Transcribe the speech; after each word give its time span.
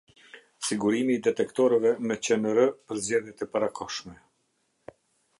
Sigurimi 0.67 1.17
i 1.17 1.21
detektorëve 1.25 1.91
në 2.11 2.17
qnr 2.27 2.61
për 2.87 3.01
zgjedhjet 3.09 3.43
e 3.47 3.49
parakohshme 3.57 4.15